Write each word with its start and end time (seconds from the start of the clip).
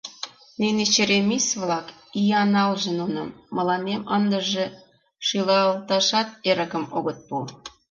—Нине 0.59 0.83
черемис-влак, 0.93 1.87
ия 2.19 2.43
налже 2.55 2.91
нуным, 2.99 3.29
мыланем 3.55 4.01
ындыже 4.17 4.65
шӱлалташат 5.27 6.27
эрыкым 6.49 6.83
огыт 6.97 7.17
пу. 7.27 7.35